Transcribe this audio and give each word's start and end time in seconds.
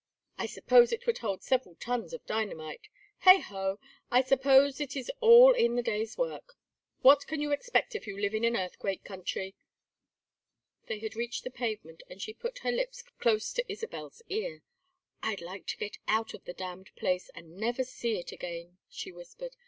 I 0.35 0.47
suppose 0.47 0.91
it 0.91 1.05
would 1.05 1.19
hold 1.19 1.43
several 1.43 1.75
tons 1.75 2.11
of 2.11 2.25
dynamite! 2.25 2.87
Heigh 3.19 3.35
ho, 3.39 3.77
I 4.09 4.23
suppose 4.23 4.81
it 4.81 4.95
is 4.95 5.11
all 5.19 5.51
in 5.53 5.75
the 5.75 5.83
day's 5.83 6.17
work. 6.17 6.55
What 7.03 7.27
can 7.27 7.39
you 7.39 7.51
expect 7.51 7.93
if 7.93 8.07
you 8.07 8.19
live 8.19 8.33
in 8.33 8.43
an 8.43 8.57
earthquake 8.57 9.03
country?" 9.03 9.53
They 10.87 10.97
had 10.97 11.15
reached 11.15 11.43
the 11.43 11.51
pavement 11.51 12.01
and 12.09 12.19
she 12.19 12.33
put 12.33 12.57
her 12.65 12.71
lips 12.71 13.03
close 13.19 13.53
to 13.53 13.71
Isabel's 13.71 14.23
ear. 14.27 14.63
"I'd 15.21 15.39
like 15.39 15.67
to 15.67 15.77
get 15.77 15.99
out 16.07 16.33
of 16.33 16.45
the 16.45 16.53
damned 16.53 16.89
place 16.95 17.29
and 17.35 17.57
never 17.57 17.83
see 17.83 18.17
it 18.17 18.31
again," 18.31 18.79
she 18.89 19.11
whispered. 19.11 19.55